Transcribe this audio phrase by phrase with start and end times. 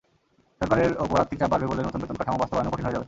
[0.61, 2.99] সরকারের ওপর আর্থিক চাপ বাড়বে বলে নতুন বেতনকাঠামো বাস্তবায়নও কঠিন হয়ে যাবে।